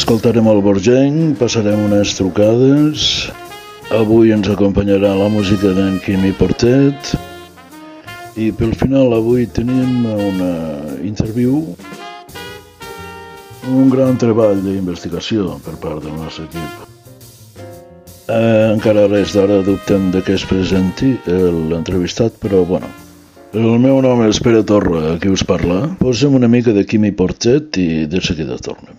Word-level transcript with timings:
Escoltarem 0.00 0.46
el 0.48 0.62
Borgenc, 0.64 1.34
passarem 1.36 1.80
unes 1.84 2.14
trucades. 2.16 3.02
Avui 3.92 4.30
ens 4.32 4.46
acompanyarà 4.48 5.10
la 5.18 5.26
música 5.28 5.74
d'en 5.76 5.98
Quimi 6.00 6.30
Portet. 6.38 7.10
I 8.40 8.46
pel 8.56 8.72
final 8.80 9.12
avui 9.12 9.44
tenim 9.58 10.06
una 10.08 10.54
interviu, 11.04 11.58
un 13.68 13.92
gran 13.92 14.16
treball 14.22 14.62
d'investigació 14.64 15.58
per 15.66 15.76
part 15.84 16.00
del 16.06 16.16
nostre 16.16 16.46
equip. 16.48 16.80
Eh, 17.60 18.70
encara 18.70 19.04
res 19.12 19.36
d'hora 19.36 19.60
dubtem 19.68 20.08
de 20.16 20.24
què 20.24 20.38
es 20.40 20.48
presenti 20.48 21.12
l'entrevistat, 21.28 22.40
però 22.40 22.64
bueno. 22.72 22.88
El 23.52 23.76
meu 23.84 24.00
nom 24.00 24.24
és 24.30 24.40
Pere 24.40 24.64
Torra, 24.64 25.18
qui 25.20 25.28
us 25.28 25.44
parla. 25.44 25.82
Posem 26.00 26.40
una 26.40 26.48
mica 26.48 26.72
de 26.72 26.88
Quimi 26.88 27.12
Portet 27.12 27.76
i 27.84 28.08
de 28.08 28.24
seguida 28.24 28.56
tornem. 28.64 28.96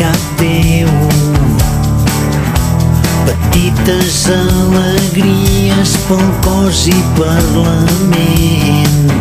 Cap 0.00 0.20
veu 0.40 0.88
petites 3.28 4.18
alegries 4.34 5.90
pel 6.08 6.26
cos 6.46 6.80
i 6.88 6.98
per 7.18 7.42
la 7.56 7.76
ment. 8.14 9.12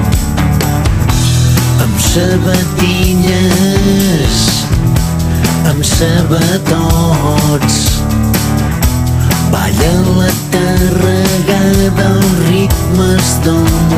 Amb 1.83 1.95
sabatilles 2.07 3.69
amb 5.69 5.83
sabatots. 5.85 7.77
Balla 9.51 9.93
la 10.17 10.31
tarregada 10.53 12.07
els 12.09 12.33
ritmes 12.49 13.25
del 13.45 13.88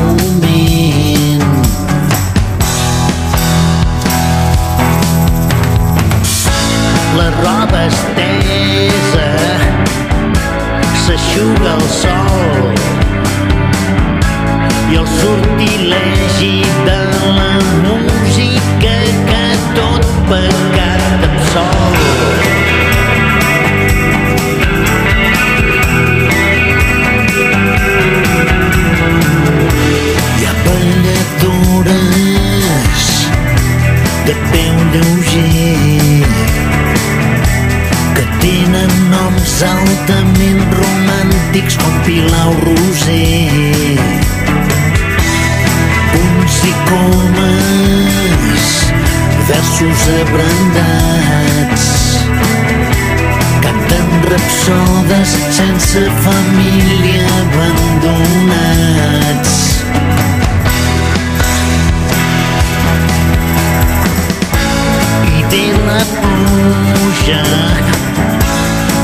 té 65.52 65.66
la 65.84 66.00
pluja 66.08 67.44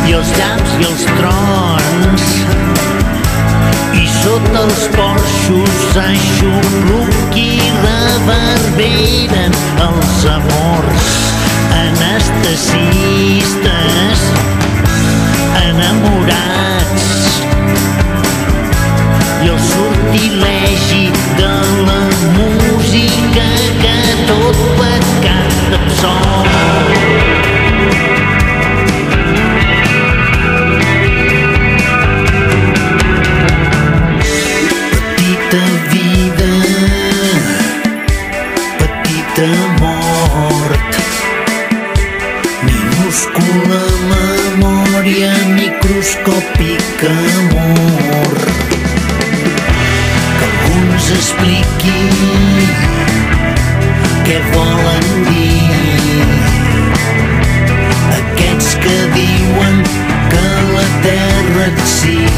i 0.08 0.10
els 0.16 0.30
llaps 0.38 0.70
i 0.80 0.82
els 0.88 1.02
trons 1.18 2.24
i 3.98 4.00
sota 4.14 4.62
els 4.62 4.86
porxos 4.94 5.98
aixopluc 6.04 7.36
i 7.42 7.44
reverberen 7.82 9.52
els 9.88 10.16
amors 10.36 11.10
anestesistes 11.82 14.20
enamorats. 15.66 17.06
I 19.44 19.46
el 19.52 19.60
sortilegi 19.68 21.04
de 21.42 21.54
la 21.84 22.00
música 22.38 22.67
que 22.90 24.16
tot 24.26 24.56
pecat 24.78 25.74
absol. 25.80 27.47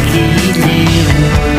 Et 0.00 0.54
sigui 0.54 1.49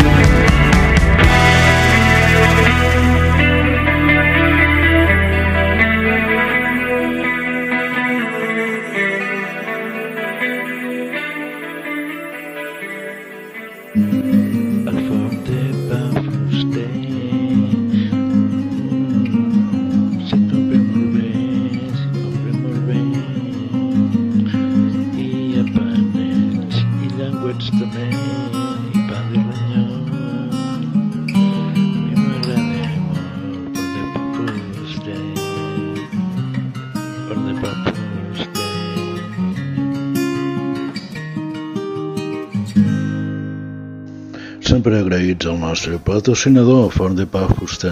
Sempre 44.82 44.98
agraïts 44.98 45.46
al 45.46 45.60
nostre 45.62 46.00
patrocinador 46.02 46.88
Forn 46.90 47.14
de 47.14 47.28
Pa 47.30 47.44
Fuster. 47.52 47.92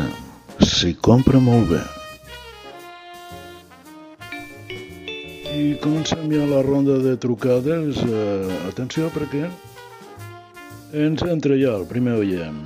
S'hi 0.66 0.96
compra 1.06 1.38
molt 1.38 1.68
bé. 1.70 1.82
I 5.54 5.76
comencem 5.84 6.34
ja 6.34 6.48
la 6.50 6.64
ronda 6.66 6.96
de 7.04 7.14
trucades. 7.22 8.02
Uh, 8.02 8.50
atenció 8.72 9.12
perquè 9.14 9.44
ens 11.06 11.22
entra 11.30 11.60
ja 11.62 11.76
el 11.78 11.86
primer 11.94 12.18
oient. 12.24 12.58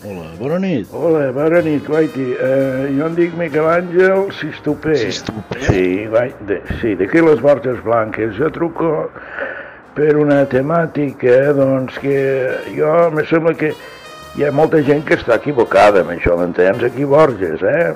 Hola, 0.00 0.30
bona 0.40 0.56
nit. 0.64 0.88
Hola, 0.96 1.28
bona 1.36 1.60
nit, 1.68 1.84
guaiti. 1.84 2.30
Uh, 2.32 2.88
jo 2.88 3.10
em 3.10 3.20
dic 3.20 3.36
Miquel 3.36 3.68
Àngel 3.68 4.30
Sistupé. 4.40 4.96
Sistupé? 5.04 5.60
Sí, 5.68 5.84
guai, 6.08 6.32
de, 6.48 6.62
sí, 6.80 6.96
d'aquí 6.96 7.20
les 7.28 7.44
Borges 7.44 7.84
Blanques. 7.84 8.32
Jo 8.40 8.48
truco 8.56 8.94
per 9.96 10.16
una 10.16 10.42
temàtica, 10.48 11.52
doncs, 11.56 11.98
que 12.02 12.16
jo 12.76 12.92
me 13.12 13.24
sembla 13.28 13.54
que 13.58 13.72
hi 14.36 14.46
ha 14.46 14.52
molta 14.54 14.80
gent 14.86 15.04
que 15.08 15.18
està 15.18 15.36
equivocada 15.36 16.02
amb 16.02 16.14
això, 16.14 16.36
m'entens? 16.38 16.84
Aquí 16.88 17.04
Borges, 17.08 17.60
eh? 17.60 17.92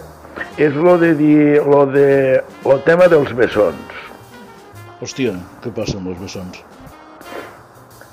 És 0.60 0.76
lo 0.76 0.96
de 1.00 1.14
dir, 1.16 1.62
lo 1.64 1.87
de, 1.88 2.43
lo 2.64 2.78
tema 2.84 3.08
dels 3.08 3.32
bessons. 3.37 4.02
Hòstia, 5.00 5.32
què 5.64 5.72
passa 5.76 5.96
amb 6.00 6.12
els 6.12 6.20
bessons? 6.20 6.60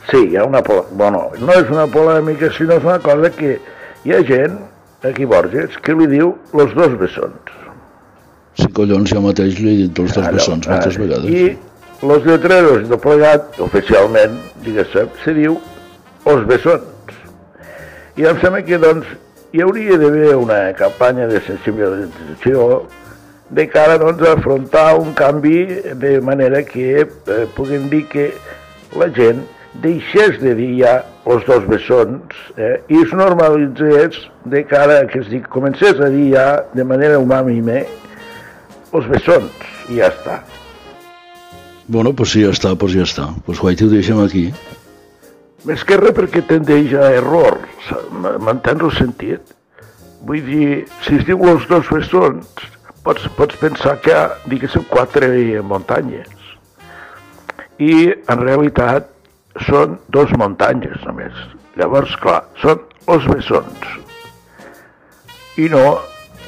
Sí, 0.09 0.21
hi 0.30 0.38
ha 0.38 0.45
una 0.47 0.62
polèmica. 0.63 0.95
Bueno, 1.00 1.25
no 1.39 1.57
és 1.59 1.71
una 1.71 1.88
polèmica, 1.91 2.51
sinó 2.56 2.80
és 2.80 2.88
una 2.88 3.00
cosa 3.03 3.31
que 3.35 3.57
hi 4.03 4.15
ha 4.15 4.24
gent, 4.27 4.56
aquí 5.03 5.27
Borges, 5.27 5.75
que 5.83 5.95
li 6.00 6.07
diu 6.12 6.33
los 6.56 6.75
dos 6.80 6.95
bessons. 7.00 7.59
Si 8.59 8.69
collons 8.77 9.09
jo 9.09 9.19
mateix 9.24 9.59
li 9.59 9.71
he 9.71 9.77
dit 9.83 10.00
els 10.03 10.15
dos 10.15 10.27
Allò, 10.27 10.38
bessons 10.38 10.68
moltes 10.69 11.00
ah, 11.00 11.03
vegades. 11.03 11.31
I 11.31 11.73
los 12.04 12.26
lletreros 12.26 12.90
de 12.90 12.98
plegat, 13.00 13.60
oficialment, 13.64 14.36
diguéssim, 14.66 15.08
se 15.24 15.34
diu 15.38 15.56
os 16.28 16.44
bessons. 16.48 17.16
I 18.20 18.28
em 18.28 18.42
sembla 18.42 18.62
que, 18.68 18.78
doncs, 18.78 19.08
hi 19.54 19.64
hauria 19.64 19.98
d'haver 20.02 20.36
una 20.36 20.60
campanya 20.78 21.30
de 21.32 21.40
sensibilització 21.48 22.84
de 23.54 23.68
cara 23.72 23.98
doncs, 24.02 24.24
a 24.28 24.34
afrontar 24.34 25.00
un 25.00 25.14
canvi 25.14 25.66
de 26.02 26.20
manera 26.22 26.64
que 26.64 27.06
eh, 27.06 27.46
puguin 27.56 27.90
dir 27.90 28.04
que 28.12 28.32
la 29.00 29.08
gent 29.14 29.44
deixés 29.82 30.40
de 30.42 30.56
dir 30.58 30.72
ja 30.82 30.96
els 31.30 31.46
dos 31.48 31.64
bessons 31.70 32.34
eh, 32.58 32.80
i 32.90 33.00
es 33.06 33.14
normalitzés 33.16 34.20
de 34.46 34.64
cara 34.70 35.00
a 35.02 35.06
que 35.10 35.22
es 35.24 35.30
dic, 35.32 35.48
comencés 35.54 36.02
a 36.02 36.10
dir 36.14 36.34
ja 36.36 36.48
de 36.74 36.86
manera 36.86 37.22
unànime 37.22 37.86
els 38.94 39.08
bessons 39.14 39.72
i 39.90 40.02
ja 40.02 40.12
està. 40.12 40.42
Bueno, 41.88 42.13
pues 42.13 42.31
si 42.31 42.44
ja 42.45 42.53
està, 42.53 42.74
pues 42.80 42.94
ja 42.95 43.03
està. 43.03 43.27
Pues 43.45 43.59
guaiti 43.59 43.88
ho 43.88 43.91
deixem 43.91 44.21
aquí. 44.24 44.45
Més 45.68 45.83
que 45.88 45.97
res 46.00 46.15
perquè 46.15 46.44
tendeix 46.47 46.94
a 47.00 47.09
error, 47.15 47.59
m'entens 48.44 48.83
el 48.83 48.94
sentit? 48.95 49.53
Vull 50.24 50.44
dir, 50.44 50.68
si 51.03 51.18
es 51.19 51.25
diu 51.27 51.44
els 51.51 51.68
dos 51.68 51.88
bessons, 51.91 52.47
pots, 53.03 53.27
pots 53.38 53.59
pensar 53.59 53.97
que 54.03 54.12
hi 54.12 54.15
ha, 54.15 54.24
diguéssim, 54.51 54.85
quatre 54.91 55.27
muntanyes. 55.68 56.31
I, 57.80 58.12
en 58.31 58.44
realitat, 58.44 59.09
són 59.68 60.00
dos 60.15 60.31
muntanyes 60.39 61.03
només. 61.07 61.35
Llavors, 61.80 62.15
clar, 62.24 62.44
són 62.63 62.83
els 63.12 63.27
bessons. 63.27 63.88
I 65.59 65.68
no 65.71 65.85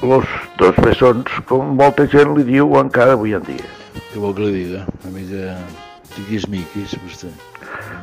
els 0.04 0.38
dos 0.60 0.80
bessons, 0.84 1.32
com 1.50 1.76
molta 1.80 2.08
gent 2.12 2.36
li 2.38 2.48
diu 2.48 2.76
encara 2.80 3.16
avui 3.20 3.36
en 3.38 3.44
dia. 3.48 3.85
Què 4.12 4.22
vol 4.22 4.34
que 4.36 4.46
li 4.46 4.64
diga? 4.64 4.86
Una 5.04 5.12
mica 5.16 5.58
tiquis-miquis, 6.16 6.96
vostè. 7.04 7.30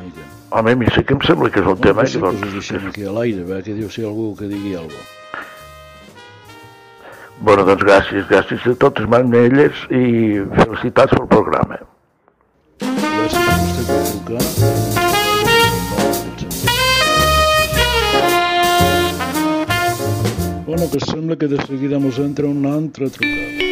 Mica. 0.03 0.23
Home, 0.53 0.71
a 0.71 0.75
mi 0.77 0.85
sí 0.93 1.01
que 1.03 1.15
em 1.15 1.21
sembla 1.25 1.49
que 1.49 1.61
és 1.63 1.67
un 1.69 1.79
tema 1.81 2.03
pues 2.03 2.13
sí, 2.13 2.19
que, 2.19 2.25
doncs, 2.27 2.53
deixem 2.53 2.87
aquí 2.89 3.03
a 3.09 3.13
l'aire, 3.15 3.43
va, 3.47 3.61
que 3.65 3.73
diu 3.77 3.89
si 3.89 4.05
algú 4.05 4.35
que 4.37 4.49
digui 4.51 4.75
alguna 4.77 5.01
cosa. 5.01 5.21
Bueno, 7.43 7.65
doncs 7.67 7.83
gràcies, 7.83 8.27
gràcies 8.29 8.67
a 8.69 8.75
totes 8.79 9.09
manelles 9.09 9.81
i 9.89 10.03
felicitats 10.59 11.17
pel 11.17 11.27
programa. 11.31 11.79
Gràcies 12.83 13.41
a 13.41 13.57
vostè 13.63 13.83
per 13.89 13.99
trucar. 14.11 14.43
Bueno, 20.69 20.89
que 20.89 20.99
sembla 21.05 21.35
que 21.37 21.47
de 21.47 21.59
seguida 21.65 21.99
mos 21.99 22.17
entra 22.19 22.47
una 22.47 22.73
altra 22.77 23.09
trucada. 23.09 23.62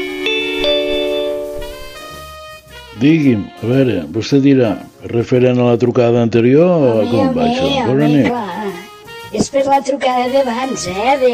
Digui'm, 3.02 3.44
a 3.64 3.66
veure, 3.66 3.98
vostè 4.14 4.38
dirà, 4.44 4.76
referent 5.10 5.58
a 5.58 5.72
la 5.72 5.78
trucada 5.82 6.22
anterior 6.22 6.84
o 6.86 7.06
com 7.10 7.32
va 7.34 7.48
això? 7.48 7.70
Bona 7.88 8.10
nit. 8.12 8.30
És 9.34 9.48
per 9.50 9.64
la 9.66 9.80
trucada 9.82 10.28
d'abans, 10.30 10.84
eh, 10.92 11.14
de, 11.22 11.32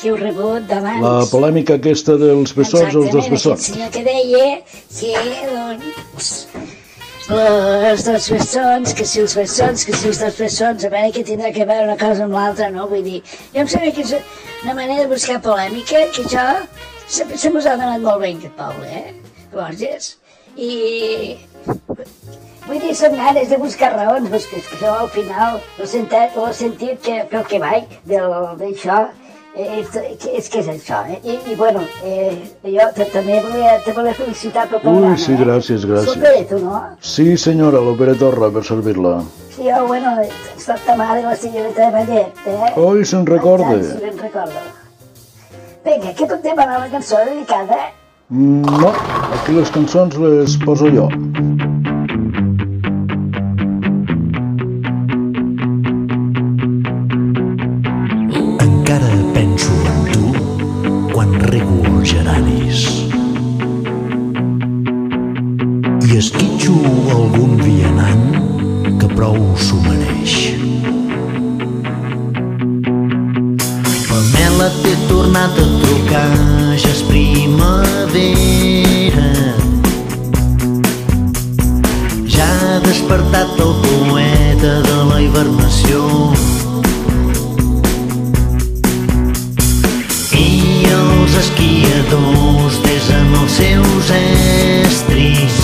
que 0.00 0.10
heu 0.10 0.16
rebut 0.18 0.66
d'abans. 0.68 1.00
La 1.04 1.28
polèmica 1.30 1.78
aquesta 1.78 2.18
dels 2.20 2.52
bessons 2.56 2.92
o 2.98 3.04
els 3.04 3.12
dos 3.14 3.28
Exactament, 3.28 3.36
bessons. 3.36 3.68
senyor 3.70 3.92
que 3.94 4.02
deia 4.04 4.48
que, 4.98 5.14
doncs, 5.54 6.32
els 7.30 8.04
dos 8.10 8.28
bessons, 8.34 8.94
que 9.00 9.06
si 9.06 9.22
els 9.24 9.38
bessons, 9.38 9.86
que 9.86 9.96
si 9.96 10.12
els 10.12 10.20
dos 10.26 10.42
bessons, 10.42 10.84
a 10.84 10.92
veure 10.92 11.14
què 11.14 11.24
tindrà 11.30 11.54
que 11.54 11.64
veure 11.72 11.88
una 11.88 11.98
cosa 12.00 12.26
amb 12.26 12.36
l'altra, 12.36 12.68
no? 12.74 12.88
Vull 12.90 13.06
dir, 13.06 13.22
jo 13.54 13.64
em 13.64 13.70
sembla 13.70 13.94
que 13.96 14.04
és 14.04 14.16
una 14.18 14.74
manera 14.74 15.06
de 15.06 15.10
buscar 15.14 15.40
polèmica, 15.40 16.04
que 16.12 16.26
això 16.26 16.46
se, 17.06 17.24
se 17.32 17.54
mos 17.54 17.64
ha 17.64 17.78
donat 17.80 18.02
molt 18.02 18.26
bé 18.26 18.34
aquest 18.34 18.58
poble, 18.58 18.88
eh? 18.92 19.14
Borges. 19.54 20.17
I 20.58 21.38
Vull 22.68 22.80
dir, 22.82 22.92
són 22.96 23.14
ganes 23.16 23.48
de 23.48 23.56
buscar 23.60 23.94
raons, 23.94 24.28
és 24.36 24.44
que 24.50 24.58
això 24.60 24.90
al 25.00 25.08
final, 25.08 25.56
el 25.80 25.86
sentit, 25.88 26.34
el 26.36 26.52
sentit 26.56 26.98
que, 27.04 27.14
pel 27.30 27.44
que 27.48 27.60
vaig 27.62 27.94
d'això, 28.10 28.98
eh, 29.56 29.78
és, 29.80 29.88
que- 29.94 30.32
és 30.36 30.48
que 30.52 30.58
és 30.60 30.68
això, 30.74 30.98
eh? 31.08 31.16
I, 31.24 31.38
i 31.52 31.54
bueno, 31.56 31.80
eh, 32.04 32.36
jo 32.64 32.88
també 33.14 33.38
volia, 33.46 33.78
te 33.86 33.94
volia 33.96 34.12
felicitar 34.18 34.66
pel 34.68 34.82
programa, 34.84 35.16
sí, 35.16 35.32
eh? 35.32 35.38
gràcies, 35.40 35.86
gràcies. 35.88 36.12
Super, 36.12 36.34
tu, 36.50 36.58
no? 36.64 36.82
Sí, 37.00 37.36
senyora, 37.40 37.80
l'Opera 37.80 38.14
Torra, 38.20 38.50
per 38.52 38.64
servir-la. 38.68 39.14
Sí, 39.56 39.64
jo, 39.70 39.86
bueno, 39.86 40.12
soc 40.60 40.84
ta 40.84 40.96
mare, 41.00 41.22
la 41.24 41.36
senyoreta 41.36 41.86
de 41.86 41.90
Vallet, 41.96 42.44
eh? 42.46 42.72
Oi, 42.76 43.04
se'n 43.08 43.24
recorda. 43.26 43.78
Sí, 43.80 43.96
me'n 44.04 44.18
recordo. 44.26 44.60
Vinga, 45.88 46.12
que 46.12 46.26
pot 46.34 46.42
demanar 46.44 46.80
la 46.84 46.90
cançó 46.92 47.16
dedicada, 47.24 47.80
eh? 47.86 47.94
No, 48.30 48.92
aquí 49.32 49.54
les 49.56 49.70
cançons 49.72 50.12
les 50.20 50.54
poso 50.60 50.90
jo. 50.92 51.06
Encara 58.66 59.08
penso 59.32 59.72
en 59.92 60.02
tu 60.12 60.26
quan 61.14 61.32
rego 61.48 61.78
els 61.94 62.12
geranis. 62.12 62.84
I 66.04 66.20
esquitxo 66.20 66.76
algun 67.16 67.56
vianant 67.64 68.28
que 69.00 69.08
prou 69.16 69.40
s'ho 69.56 69.80
mereix. 69.88 70.36
Pamela 74.12 74.68
t'he 74.84 74.96
tornat 75.08 75.64
a 75.64 75.68
trucar, 75.80 76.30
ja 76.76 76.92
és 76.92 77.04
primavera. 77.08 77.77
Despertat 83.08 83.58
el 83.58 83.74
poeta 83.80 84.72
de 84.84 84.96
la 85.08 85.20
hibernació. 85.22 86.00
I 90.36 90.84
els 90.92 91.36
esquiadors 91.40 92.76
desen 92.84 93.32
els 93.40 93.56
seus 93.56 94.12
estris 94.18 95.56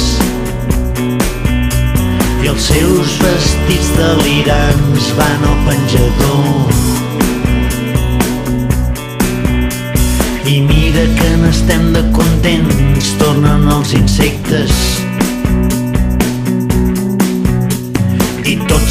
i 2.40 2.48
els 2.48 2.70
seus 2.72 3.12
vestits 3.20 3.92
delirants 3.98 5.12
van 5.20 5.48
al 5.52 5.60
penjador. 5.68 6.72
I 10.48 10.60
mira 10.64 11.08
que 11.20 11.32
n'estem 11.44 11.92
de 11.92 12.08
contents, 12.16 13.16
tornen 13.20 13.68
els 13.76 13.92
insectes. 14.00 15.03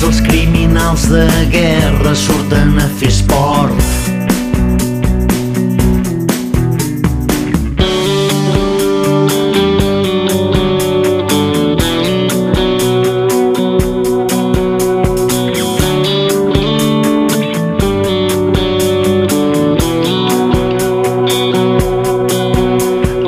Els 0.04 0.20
criminals 0.22 1.06
de 1.08 1.28
guerra 1.52 2.14
surten 2.16 2.80
a 2.80 2.88
fer 3.00 3.08
esport. 3.08 3.92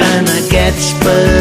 en 0.05 1.35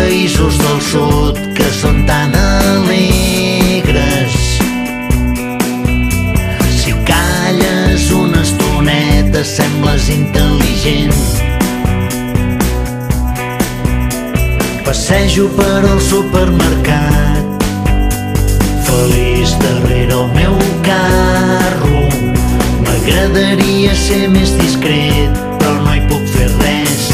Passejo 15.14 15.46
per 15.54 15.84
al 15.86 16.00
supermercat, 16.00 17.62
feliç 18.82 19.52
darrere 19.62 20.16
el 20.16 20.32
meu 20.34 20.56
carro. 20.82 22.00
M'agradaria 22.82 23.94
ser 23.94 24.26
més 24.32 24.50
discret, 24.58 25.38
però 25.60 25.76
no 25.84 25.94
hi 25.94 26.02
puc 26.10 26.24
fer 26.34 26.48
res. 26.56 27.04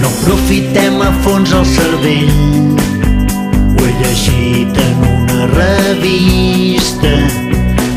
No 0.00 0.08
aprofitem 0.08 0.96
a 1.04 1.12
fons 1.26 1.52
el 1.52 1.68
cervell 1.74 2.32
Ho 3.76 3.84
he 3.84 3.92
llegit 4.00 4.82
en 4.86 5.06
una 5.10 5.52
revista. 5.52 7.12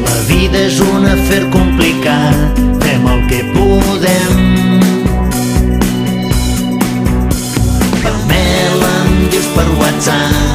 La 0.03 0.19
vida 0.27 0.67
és 0.67 0.83
un 0.83 1.07
afer 1.15 1.45
complicat. 1.55 2.63
Fem 2.83 3.11
el 3.15 3.25
que 3.31 3.41
podem 3.55 4.64
在 9.99 10.54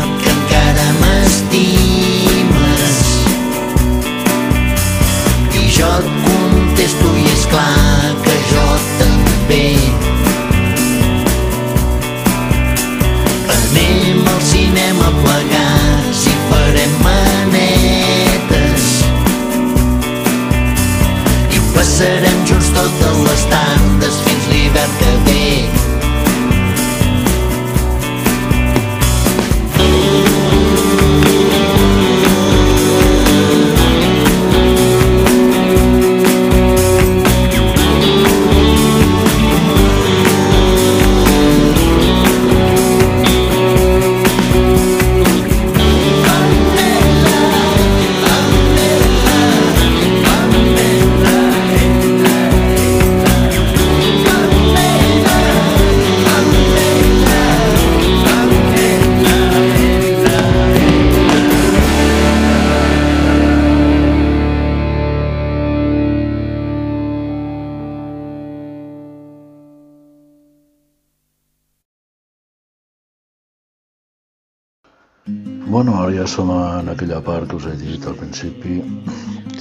Bueno, 75.81 75.97
ara 75.97 76.13
ja 76.13 76.27
som 76.29 76.51
en 76.53 76.91
aquella 76.93 77.23
part 77.25 77.49
que 77.49 77.57
us 77.57 77.65
he 77.65 77.71
dit 77.81 78.03
al 78.07 78.13
principi 78.13 78.83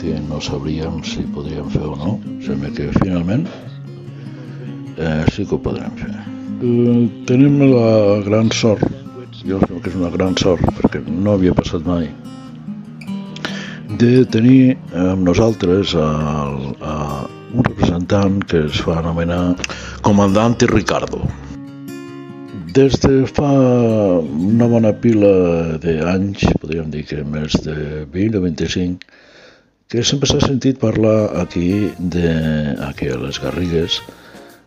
que 0.02 0.18
no 0.28 0.42
sabríem 0.44 0.98
si 1.02 1.24
podríem 1.36 1.70
fer 1.72 1.86
o 1.88 1.96
no. 1.96 2.10
Sembla 2.44 2.74
que 2.76 2.90
finalment 2.98 3.46
eh, 4.98 5.24
sí 5.32 5.46
que 5.48 5.56
ho 5.56 5.62
podrem 5.64 5.96
fer. 5.96 6.12
Eh, 6.12 7.08
tenim 7.24 7.56
la 7.62 8.20
gran 8.28 8.52
sort, 8.52 8.84
jo 9.48 9.64
crec 9.64 9.80
que 9.86 9.94
és 9.94 9.96
una 9.96 10.12
gran 10.12 10.36
sort 10.36 10.68
perquè 10.82 11.06
no 11.08 11.38
havia 11.38 11.56
passat 11.56 11.88
mai, 11.88 12.12
de 14.04 14.26
tenir 14.28 14.76
amb 14.92 15.24
nosaltres 15.24 15.96
el, 15.96 16.74
a 16.84 16.98
un 17.56 17.70
representant 17.72 18.44
que 18.44 18.66
es 18.68 18.84
fa 18.84 19.00
anomenar 19.00 19.56
Comandante 20.04 20.68
Ricardo. 20.68 21.24
Des 22.74 23.00
de 23.02 23.24
fa 23.26 23.50
una 24.22 24.68
bona 24.70 24.92
pila 25.02 25.30
d'anys, 25.82 26.44
podríem 26.62 26.92
dir 26.94 27.02
que 27.10 27.24
més 27.26 27.56
de 27.66 28.06
20 28.14 28.38
o 28.38 28.42
25, 28.44 29.16
que 29.90 30.04
sempre 30.06 30.30
s'ha 30.30 30.42
sentit 30.44 30.78
parlar 30.78 31.32
aquí, 31.42 31.90
de, 31.98 32.30
aquí 32.86 33.10
a 33.10 33.18
les 33.18 33.40
Garrigues, 33.42 34.02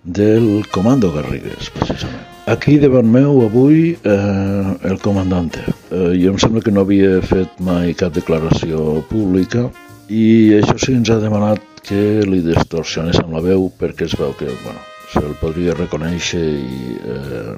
del 0.03 0.67
Comando 0.75 1.13
Garrigues, 1.15 1.71
precisament. 1.77 2.25
Aquí 2.51 2.75
davant 2.83 3.07
meu 3.07 3.45
avui 3.45 3.93
eh, 3.95 4.73
el 4.91 4.99
comandante. 5.05 5.63
Eh, 5.93 6.17
jo 6.19 6.33
em 6.33 6.41
sembla 6.43 6.65
que 6.65 6.75
no 6.75 6.83
havia 6.83 7.21
fet 7.23 7.61
mai 7.63 7.95
cap 7.95 8.17
declaració 8.17 9.05
pública 9.13 9.69
i 10.11 10.59
això 10.59 10.75
sí 10.75 10.97
ens 10.99 11.13
ha 11.13 11.21
demanat 11.23 11.63
que 11.87 12.27
li 12.27 12.43
distorsionés 12.43 13.23
amb 13.23 13.37
la 13.37 13.47
veu 13.47 13.69
perquè 13.79 14.11
es 14.11 14.19
veu 14.19 14.35
que 14.41 14.51
bueno, 14.65 14.83
se'l 15.15 15.39
podria 15.39 15.79
reconèixer 15.79 16.45
i 16.51 16.99
eh, 16.99 17.57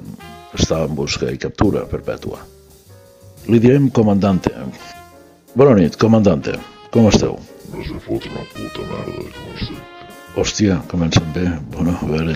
està 0.55 0.83
en 0.85 0.95
busca 0.97 1.31
i 1.31 1.39
captura 1.41 1.85
perpètua. 1.89 2.39
Li 3.51 3.59
direm 3.61 3.91
comandante. 3.93 4.51
Bona 5.55 5.75
nit, 5.77 5.99
comandante. 6.01 6.55
Com 6.91 7.09
esteu? 7.11 7.37
No 7.73 7.83
se 7.83 7.99
fot 8.05 8.25
una 8.31 8.43
puta 8.53 8.87
merda, 8.89 9.27
com 9.35 9.53
estic. 9.59 9.93
Hòstia, 10.35 10.81
comencem 10.91 11.27
bé. 11.35 11.45
Bueno, 11.75 11.93
a 12.01 12.09
veure... 12.09 12.35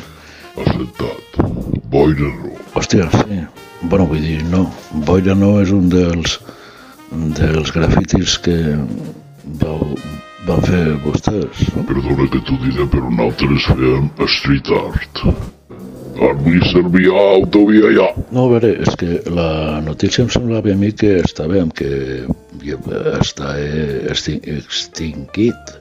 Assentat. 0.60 1.40
Boira 1.92 2.30
no. 2.30 2.54
Hòstia, 2.76 3.10
sí. 3.14 3.40
Bueno, 3.82 4.06
vull 4.08 4.24
dir, 4.24 4.40
no. 4.52 4.66
Boira 5.08 5.36
no 5.36 5.54
és 5.62 5.72
un 5.76 5.90
dels, 5.92 6.38
dels 7.40 7.72
grafitis 7.76 8.38
que 8.44 8.58
vau, 9.64 9.86
van 10.48 10.66
fer 10.68 10.84
vostès, 11.06 11.64
no? 11.76 11.86
Perdona 11.88 12.28
que 12.32 12.44
t'ho 12.48 12.60
diré, 12.64 12.88
però 12.92 13.12
nosaltres 13.12 13.72
fem 13.72 14.12
street 14.40 14.76
art. 14.80 15.24
A 16.20 16.34
mi 16.44 16.60
servia 16.72 17.14
autovia 17.36 17.92
ja. 17.96 18.08
No, 18.32 18.46
a 18.48 18.54
veure, 18.56 18.72
és 18.84 18.96
que 19.00 19.20
la 19.32 19.80
notícia 19.86 20.24
em 20.26 20.32
semblava 20.34 20.74
a 20.74 20.78
mi 20.80 20.92
que 20.92 21.20
estava 21.24 21.62
amb 21.62 21.76
que 21.78 22.26
està 23.20 23.54
extin 24.12 24.42
extingit 24.58 25.76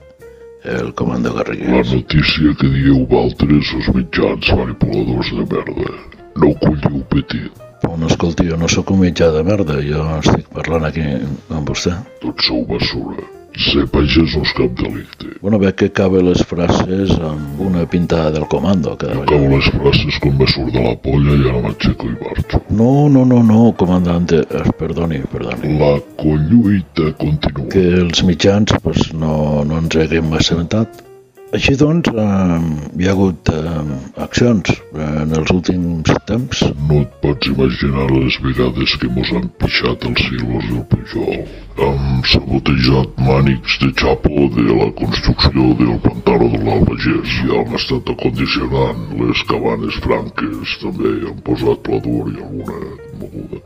el 0.69 0.93
comando 0.95 1.33
La 1.33 1.43
Garrigues. 1.43 1.95
notícia 1.95 2.55
que 2.61 2.69
dieu 2.75 3.07
valtres 3.11 3.73
els 3.79 3.89
mitjans 3.95 4.53
manipuladors 4.53 5.33
de 5.33 5.47
merda. 5.55 5.97
No 6.37 6.53
colliu 6.61 7.01
petit. 7.11 7.51
Però 7.81 7.97
no, 7.97 8.11
escolti, 8.11 8.49
jo 8.51 8.57
no 8.59 8.69
sóc 8.69 8.91
un 8.91 9.01
mitjà 9.05 9.31
de 9.33 9.43
merda, 9.47 9.79
jo 9.87 10.05
estic 10.19 10.49
parlant 10.55 10.85
aquí 10.91 11.05
amb 11.07 11.69
vostè. 11.71 11.95
Tots 12.21 12.51
sou 12.51 12.65
basura. 12.67 13.38
Ser 13.59 13.89
pagès 13.91 14.37
no 14.37 14.45
és 14.47 14.53
cap 14.55 14.75
delicte. 14.79 15.33
Bueno, 15.43 15.59
veig 15.59 15.75
que 15.81 15.89
acaba 15.91 16.21
les 16.23 16.45
frases 16.47 17.15
amb 17.31 17.63
una 17.69 17.83
pintada 17.91 18.31
del 18.37 18.47
comando 18.53 18.95
cada 19.01 19.17
Jo 19.17 19.25
acabo 19.25 19.49
les 19.57 19.71
frases 19.75 20.21
quan 20.23 20.37
me 20.39 20.47
surt 20.53 20.71
de 20.77 20.85
la 20.85 20.95
polla 21.03 21.35
i 21.35 21.49
ara 21.51 21.65
m'aixeco 21.65 22.07
i 22.07 22.15
marxo. 22.21 22.63
No, 22.71 22.93
no, 23.09 23.25
no, 23.27 23.43
no, 23.43 23.73
comandante, 23.81 24.45
eh, 24.47 24.63
perdoni, 24.79 25.25
perdoni. 25.33 25.75
La 25.83 25.93
colluita 26.23 27.11
continua. 27.19 27.67
Que 27.75 27.85
els 28.05 28.23
mitjans 28.31 28.79
pues, 28.83 29.13
no, 29.13 29.65
no 29.67 29.83
ens 29.83 29.99
haguem 29.99 30.33
assabentat. 30.39 31.08
Així 31.49 31.73
doncs, 31.81 32.11
eh, 32.13 32.57
hi 33.01 33.07
ha 33.09 33.13
hagut 33.15 33.49
eh, 33.49 33.85
accions 34.21 34.69
eh, 34.69 35.05
en 35.23 35.31
els 35.39 35.53
últims 35.55 36.11
temps. 36.29 36.61
No 36.91 36.99
et 37.01 37.15
pots 37.23 37.49
imaginar 37.49 38.05
les 38.11 38.37
vegades 38.45 38.93
que 39.01 39.09
mos 39.15 39.31
han 39.33 39.47
pixat 39.63 40.05
els 40.11 40.27
silos 40.27 40.67
del 40.69 40.83
Pujol. 40.93 41.41
Hem 41.87 42.21
sabotejat 42.33 43.17
mànics 43.25 43.79
de 43.81 43.89
xapo 44.03 44.51
de 44.59 44.67
la 44.69 44.91
construcció 45.01 45.71
del 45.81 45.97
pantano 46.05 46.51
de 46.53 46.61
l'Albagés 46.69 47.41
i 47.47 47.49
han 47.57 47.73
estat 47.81 48.13
acondicionant 48.13 49.09
les 49.23 49.47
cabanes 49.49 50.05
franques. 50.05 50.77
També 50.85 51.17
han 51.33 51.43
posat 51.49 51.85
pladur 51.89 52.29
i 52.29 52.39
alguna 52.45 52.79
moguda. 53.25 53.65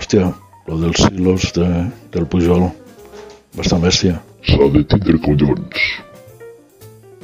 Hòstia, 0.00 0.32
lo 0.64 0.80
dels 0.86 1.04
silos 1.04 1.52
de, 1.52 1.68
del 2.16 2.32
Pujol, 2.32 2.70
bastant 3.60 3.84
bèstia. 3.84 4.22
S'ha 4.48 4.72
de 4.72 4.86
tindre 4.88 5.20
collons. 5.20 5.88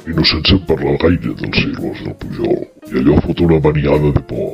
I 0.05 0.13
no 0.13 0.23
se'n 0.27 0.43
sent 0.45 0.65
parlar 0.69 0.95
gaire 1.01 1.33
dels 1.39 1.57
silos 1.61 2.01
del 2.05 2.15
Pujol. 2.21 2.59
I 2.91 2.99
allò 3.01 3.15
fot 3.25 3.39
una 3.45 3.59
maniada 3.63 4.11
de 4.13 4.21
por. 4.29 4.51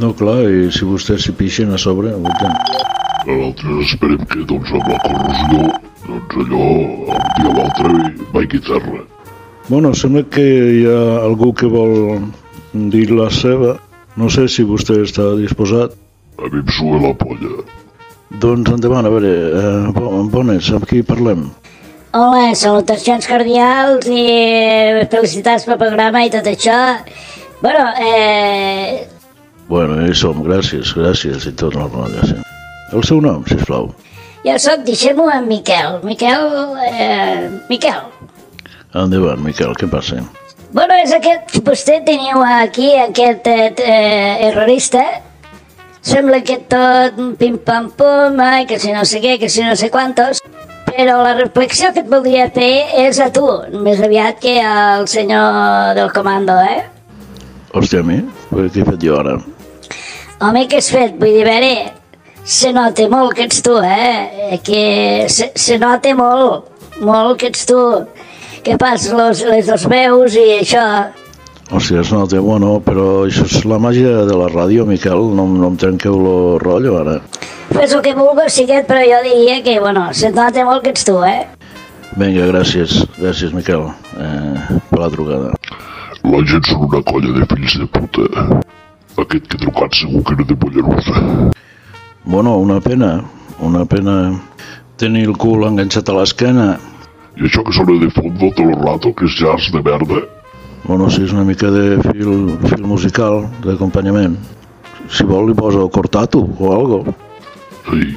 No, 0.00 0.12
clar, 0.16 0.42
i 0.48 0.68
si 0.72 0.84
vostès 0.88 1.24
s'hi 1.24 1.32
pixen 1.36 1.72
a 1.74 1.78
sobre, 1.80 2.12
aguanten. 2.12 2.52
Nosaltres 3.28 3.94
esperem 3.94 4.22
que, 4.30 4.44
doncs, 4.48 4.70
amb 4.76 4.88
la 4.92 4.98
corrosió, 5.04 5.64
doncs 6.06 6.36
allò, 6.44 6.66
un 7.16 7.24
dia 7.36 7.48
o 7.50 7.54
l'altre, 7.56 7.94
vaigui 8.36 8.60
terra. 8.68 9.02
Bueno, 9.70 9.92
sembla 9.94 10.22
que 10.32 10.44
hi 10.44 10.84
ha 10.90 11.00
algú 11.24 11.52
que 11.54 11.68
vol 11.70 12.20
dir 12.92 13.08
la 13.12 13.28
seva. 13.30 13.76
No 14.16 14.28
sé 14.32 14.46
si 14.50 14.64
vostè 14.66 14.98
està 15.04 15.30
disposat. 15.38 15.92
A 16.40 16.48
mi 16.52 16.60
em 16.62 16.72
sua 16.76 17.00
la 17.00 17.12
polla. 17.16 17.60
Doncs 18.40 18.70
endavant, 18.76 19.06
a 19.06 19.12
veure, 19.12 19.30
eh, 19.60 19.92
bo- 19.94 20.24
bones, 20.32 20.70
amb 20.74 20.86
qui 20.88 21.02
parlem? 21.06 21.48
Hola, 22.12 22.54
salutacions 22.58 23.26
cordials 23.30 24.08
i 24.10 24.24
felicitats 25.12 25.66
pel 25.68 25.78
programa 25.78 26.24
i 26.26 26.32
tot 26.32 26.46
això. 26.50 26.78
Bueno, 27.62 27.86
eh, 28.02 29.06
Bueno, 29.70 30.00
hi 30.02 30.14
som, 30.18 30.40
gràcies, 30.42 30.90
gràcies 30.98 31.46
i 31.46 31.52
tot 31.54 31.76
rotllo, 31.76 32.24
sí. 32.26 32.34
El 32.92 33.04
seu 33.06 33.20
nom, 33.20 33.44
sisplau. 33.46 33.92
jo 34.42 34.58
sóc, 34.58 34.82
deixem-ho 34.82 35.28
en 35.30 35.46
Miquel. 35.46 36.00
Miquel, 36.02 36.76
eh, 36.90 37.48
Miquel. 37.68 38.00
Endavant, 38.92 39.38
Miquel, 39.44 39.76
què 39.78 39.88
passa? 39.88 40.24
Bueno, 40.72 40.94
és 40.94 41.12
aquest, 41.12 41.60
vostè 41.62 42.02
teniu 42.04 42.42
aquí 42.42 42.90
aquest 42.98 43.46
eh, 43.46 44.48
errorista. 44.48 45.04
Sembla 46.02 46.40
que 46.42 46.56
tot 46.58 47.14
pim-pam-pum, 47.38 48.40
que 48.66 48.78
si 48.80 48.90
no 48.90 49.04
sé 49.04 49.20
què, 49.20 49.38
que 49.38 49.48
si 49.48 49.62
no 49.62 49.76
sé 49.76 49.90
quantos. 49.90 50.40
Però 51.00 51.14
la 51.24 51.30
reflexió 51.32 51.88
que 51.96 52.02
et 52.04 52.08
voldria 52.12 52.50
fer 52.52 52.72
és 53.00 53.16
a 53.24 53.30
tu, 53.32 53.46
més 53.80 54.02
aviat 54.04 54.36
que 54.42 54.58
al 54.60 55.06
senyor 55.08 55.94
del 55.96 56.10
comando, 56.12 56.52
eh? 56.60 56.82
Hòstia, 57.72 58.02
a 58.02 58.04
mi? 58.04 58.18
Què 58.50 58.66
he 58.68 58.84
fet 58.84 58.98
jo 59.00 59.14
ara? 59.16 59.38
Home, 60.44 60.66
què 60.68 60.76
has 60.82 60.90
fet? 60.92 61.14
Vull 61.16 61.38
dir, 61.38 61.46
a 61.46 61.54
veure, 61.54 61.70
se 62.44 62.74
nota 62.76 63.06
molt 63.08 63.32
que 63.38 63.46
ets 63.48 63.62
tu, 63.64 63.78
eh? 63.80 64.58
Que 64.66 64.82
se, 65.32 65.48
se 65.56 65.78
nota 65.80 66.12
molt, 66.18 66.68
molt 67.00 67.40
que 67.40 67.48
ets 67.48 67.64
tu. 67.70 67.80
Que 68.60 68.76
fas 68.76 69.08
los, 69.16 69.40
les 69.48 69.72
dos 69.72 69.88
veus 69.88 70.36
i 70.36 70.44
això. 70.58 70.84
Hòstia, 71.70 72.02
es 72.04 72.12
nota, 72.12 72.44
bueno, 72.44 72.74
però 72.84 73.22
això 73.24 73.48
és 73.48 73.64
la 73.64 73.80
màgia 73.80 74.26
de 74.28 74.36
la 74.36 74.52
ràdio, 74.52 74.84
Miquel, 74.84 75.30
no, 75.32 75.48
no 75.48 75.72
em 75.72 75.80
trenqueu 75.80 76.20
el 76.20 76.60
rotllo 76.60 77.00
ara. 77.00 77.22
Fes 77.70 77.92
el 77.94 78.02
que 78.02 78.12
vulguis, 78.18 78.52
Siquet, 78.56 78.86
però 78.88 79.02
jo 79.06 79.20
diria 79.22 79.60
que, 79.62 79.78
bueno, 79.78 80.08
se 80.12 80.32
nota 80.34 80.64
molt 80.66 80.82
que 80.82 80.90
ets 80.90 81.04
tu, 81.06 81.20
eh? 81.22 81.46
Vinga, 82.18 82.48
gràcies, 82.50 82.96
gràcies, 83.14 83.52
Miquel, 83.54 83.84
eh, 84.18 84.78
per 84.90 84.98
la 84.98 85.10
trucada. 85.12 85.52
La 86.26 86.40
gent 86.50 86.66
són 86.66 86.88
una 86.88 87.00
colla 87.06 87.30
de 87.36 87.46
fills 87.52 87.76
de 87.78 87.86
puta. 87.94 88.26
Aquest 89.22 89.46
que 89.46 89.56
ha 89.56 89.62
trucat 89.62 89.94
segur 90.00 90.24
que 90.26 90.34
era 90.34 90.48
de 90.50 90.56
Pollerussa. 90.58 91.22
Bueno, 92.24 92.56
una 92.58 92.80
pena, 92.80 93.12
una 93.60 93.84
pena 93.84 94.16
tenir 94.98 95.28
el 95.28 95.38
cul 95.38 95.64
enganxat 95.70 96.10
a 96.10 96.18
l'esquena. 96.18 96.68
I 97.38 97.46
això 97.46 97.62
que 97.64 97.72
sona 97.72 97.96
de 98.02 98.10
fondo 98.10 98.50
tot 98.50 98.66
el 98.66 98.74
rato, 98.82 99.14
que 99.14 99.30
és 99.30 99.38
jazz 99.38 99.70
de 99.72 99.80
merda. 99.86 100.24
Bueno, 100.84 101.08
sí, 101.08 101.22
és 101.22 101.32
una 101.32 101.46
mica 101.46 101.70
de 101.70 102.00
fil, 102.10 102.56
fil 102.66 102.84
musical, 102.84 103.44
d'acompanyament. 103.62 104.36
Si 105.08 105.24
vol 105.24 105.48
li 105.48 105.54
poso 105.54 105.86
cortato 105.88 106.42
o 106.58 106.74
algo. 106.74 107.04
Ei, 107.90 108.14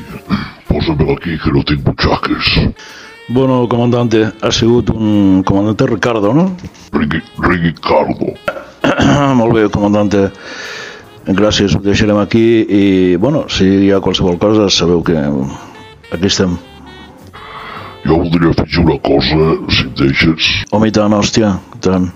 posa-me'l 0.70 1.16
aquí, 1.16 1.38
que 1.42 1.52
no 1.52 1.64
tinc 1.66 1.82
butxaques. 1.82 2.50
Bueno, 3.30 3.68
comandante, 3.70 4.28
ha 4.42 4.52
sigut 4.52 4.90
un 4.90 5.42
comandante 5.44 5.88
Ricardo, 5.88 6.34
no? 6.34 6.56
Rigui, 6.92 7.22
Ricardo. 7.40 8.34
Molt 9.40 9.54
bé, 9.56 9.70
comandante. 9.74 10.28
Gràcies, 11.26 11.74
ho 11.74 11.80
deixarem 11.82 12.20
aquí 12.20 12.44
i, 12.68 12.84
bueno, 13.16 13.46
si 13.50 13.66
hi 13.86 13.92
ha 13.96 14.02
qualsevol 14.04 14.38
cosa, 14.38 14.68
sabeu 14.70 15.02
que 15.02 15.16
aquí 16.12 16.28
estem. 16.28 16.58
Jo 18.04 18.20
voldria 18.20 18.52
afegir 18.52 18.84
una 18.84 19.00
cosa, 19.00 19.40
si 19.72 19.88
em 19.88 19.94
deixes. 20.04 20.52
Home, 20.76 20.92
i 20.92 20.94
tant, 20.94 21.16
hòstia, 21.16 21.56
i 21.78 21.82
tant. 21.88 22.12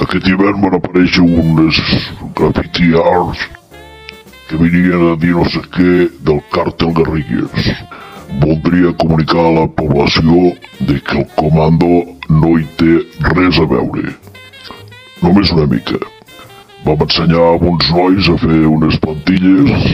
Aquest 0.00 0.30
hivern 0.30 0.62
van 0.62 0.78
aparèixer 0.78 1.26
unes 1.26 1.82
graffiti 2.38 2.94
arts 3.02 3.44
que 4.54 4.70
venien 4.70 5.12
a 5.12 5.16
dir 5.18 5.34
no 5.34 5.44
sé 5.50 5.60
què 5.74 5.92
del 6.22 6.40
càrtel 6.54 6.92
Garrigues. 6.94 7.70
Voldria 8.42 8.92
comunicar 9.00 9.42
a 9.42 9.54
la 9.56 9.66
població 9.66 10.52
de 10.80 10.98
que 11.02 11.22
el 11.22 11.26
comando 11.34 11.88
no 12.28 12.52
hi 12.58 12.66
té 12.78 12.92
res 13.34 13.58
a 13.58 13.66
veure. 13.66 14.14
Només 15.22 15.50
una 15.54 15.66
mica. 15.70 15.98
Vam 16.84 17.02
ensenyar 17.06 17.44
a 17.50 17.56
uns 17.70 17.90
nois 17.96 18.28
a 18.30 18.36
fer 18.42 18.60
unes 18.70 18.98
plantilles, 19.02 19.88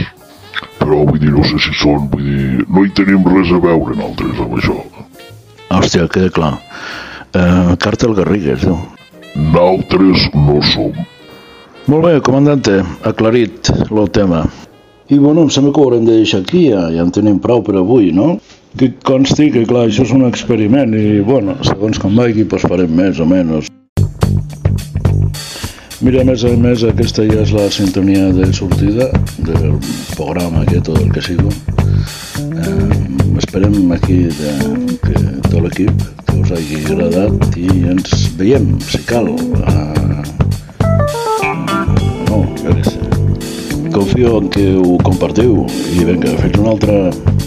però 0.77 1.05
vull 1.07 1.21
dir, 1.21 1.31
no 1.33 1.45
sé 1.47 1.57
si 1.65 1.73
són, 1.79 2.09
vull 2.11 2.27
dir, 2.27 2.65
no 2.67 2.85
hi 2.85 2.93
tenim 2.97 3.25
res 3.33 3.53
a 3.55 3.61
veure 3.63 3.95
nosaltres 3.95 4.43
amb 4.45 4.57
això. 4.59 4.77
Hòstia, 5.71 6.09
queda 6.11 6.33
clar. 6.35 6.53
Eh, 7.31 7.73
Càrtel 7.81 8.13
Garrigues, 8.19 8.67
no? 8.67 8.77
Nosaltres 9.33 10.29
no 10.35 10.59
som. 10.73 11.05
Molt 11.91 12.05
bé, 12.07 12.21
comandante, 12.23 12.77
aclarit 13.03 13.67
el 13.91 14.09
tema. 14.15 14.45
I 15.11 15.17
bueno, 15.19 15.41
em 15.41 15.49
sembla 15.51 15.73
que 15.75 15.81
ho 15.81 15.89
haurem 15.89 16.05
de 16.07 16.13
deixar 16.21 16.39
aquí, 16.39 16.69
ja, 16.71 16.85
ja 16.87 17.03
en 17.03 17.09
tenim 17.11 17.41
prou 17.43 17.59
per 17.67 17.75
avui, 17.75 18.13
no? 18.15 18.37
Que 18.79 18.93
consti 19.03 19.49
que, 19.51 19.65
clar, 19.67 19.89
això 19.89 20.05
és 20.05 20.13
un 20.15 20.23
experiment 20.23 20.95
i, 20.95 21.19
bueno, 21.27 21.57
segons 21.67 21.99
com 21.99 22.15
vagi, 22.15 22.45
doncs 22.47 22.63
farem 22.71 22.95
més 22.95 23.19
o 23.19 23.27
menys. 23.27 23.67
Mira, 25.99 26.23
a 26.23 26.29
més 26.31 26.47
a 26.47 26.53
més, 26.55 26.85
aquesta 26.87 27.27
ja 27.27 27.43
és 27.43 27.51
la 27.51 27.67
sintonia 27.67 28.31
de 28.39 28.47
sortida 28.55 29.09
del 29.43 29.75
programa 30.15 30.63
aquest 30.63 30.93
o 30.93 30.95
del 30.95 31.11
que 31.11 31.25
sigui. 31.27 31.51
Eh, 32.39 33.35
esperem 33.43 33.91
aquí 33.97 34.21
de, 34.39 34.55
que 35.03 35.25
tot 35.49 35.59
l'equip 35.67 36.07
que 36.23 36.39
us 36.39 36.55
hagi 36.55 36.85
agradat 36.85 37.59
i 37.59 37.67
ens 37.97 38.29
veiem, 38.39 38.77
si 38.87 39.03
cal, 39.11 39.35
a, 39.67 40.00
Confio 43.91 44.37
en 44.39 44.47
que 44.49 44.65
ho 44.79 44.95
compartiu 45.03 45.65
i 45.91 46.05
vinga, 46.07 46.37
fins 46.39 46.59
una 46.63 46.75
altra. 46.77 47.40